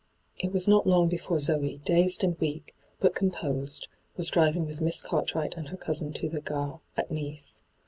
It 0.39 0.51
was 0.51 0.67
not 0.67 0.87
long 0.87 1.09
before 1.09 1.37
Zoe, 1.37 1.79
dazed 1.85 2.23
and 2.23 2.35
weak, 2.39 2.73
but 2.99 3.13
composed, 3.13 3.87
was 4.17 4.29
driving 4.29 4.65
with 4.65 4.81
Miss 4.81 5.03
Cartwright 5.03 5.55
and 5.57 5.67
her 5.67 5.77
cousin 5.77 6.11
to 6.13 6.27
the 6.27 6.41
gare 6.41 6.79
at 6.97 7.11
Nice. 7.11 7.61